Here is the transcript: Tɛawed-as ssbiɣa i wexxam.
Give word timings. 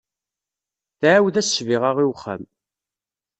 Tɛawed-as 0.99 1.47
ssbiɣa 1.49 1.91
i 2.03 2.05
wexxam. 2.09 2.43